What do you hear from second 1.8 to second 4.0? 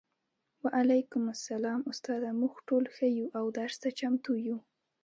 استاده موږ ټول ښه یو او درس ته